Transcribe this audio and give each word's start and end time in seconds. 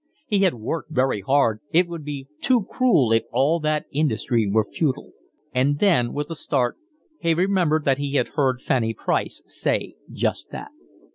He 0.25 0.39
had 0.39 0.55
worked 0.55 0.89
very 0.89 1.21
hard, 1.21 1.59
it 1.71 1.87
would 1.87 2.03
be 2.03 2.25
too 2.41 2.63
cruel 2.71 3.11
if 3.13 3.21
all 3.31 3.59
that 3.59 3.85
industry 3.91 4.49
were 4.51 4.65
futile. 4.65 5.11
And 5.53 5.77
then 5.77 6.11
with 6.11 6.31
a 6.31 6.35
start 6.35 6.77
he 7.19 7.35
remembered 7.35 7.85
that 7.85 7.99
he 7.99 8.13
had 8.15 8.29
heard 8.29 8.63
Fanny 8.63 8.95
Price 8.95 9.43
say 9.45 9.93
just 10.11 10.49
that. 10.49 10.71